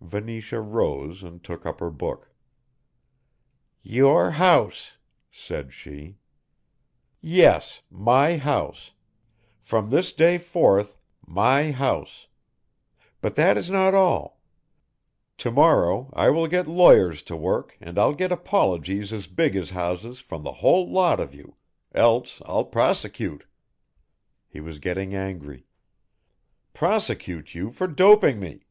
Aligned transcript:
Venetia 0.00 0.60
rose 0.60 1.22
and 1.22 1.40
took 1.44 1.64
up 1.64 1.78
her 1.78 1.88
book. 1.88 2.28
"Your 3.80 4.32
house," 4.32 4.96
said 5.30 5.72
she. 5.72 6.16
"Yes, 7.20 7.80
my 7.92 8.36
house. 8.36 8.90
From 9.60 9.90
this 9.90 10.12
day 10.12 10.36
forth, 10.36 10.96
my 11.24 11.70
house. 11.70 12.26
But 13.20 13.36
that 13.36 13.56
is 13.56 13.70
not 13.70 13.94
all. 13.94 14.40
To 15.38 15.52
morrow 15.52 16.10
I 16.12 16.28
will 16.28 16.48
get 16.48 16.66
lawyers 16.66 17.22
to 17.30 17.36
work 17.36 17.76
and 17.80 17.96
I'll 17.96 18.14
get 18.14 18.32
apologies 18.32 19.12
as 19.12 19.28
big 19.28 19.54
as 19.54 19.70
houses 19.70 20.18
from 20.18 20.42
the 20.42 20.54
whole 20.54 20.90
lot 20.90 21.20
of 21.20 21.32
you 21.36 21.54
else 21.94 22.42
I'll 22.46 22.64
prosecute." 22.64 23.46
He 24.48 24.58
was 24.58 24.80
getting 24.80 25.14
angry, 25.14 25.68
"prosecute 26.72 27.54
you 27.54 27.70
for 27.70 27.86
doping 27.86 28.40
me." 28.40 28.66